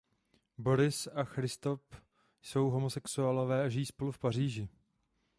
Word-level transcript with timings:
Boris 0.57 1.07
a 1.13 1.23
Christophe 1.23 2.01
jsou 2.41 2.69
homosexuálové 2.69 3.63
a 3.63 3.69
žijí 3.69 3.85
spolu 3.85 4.11
v 4.11 4.19
Paříži. 4.19 4.69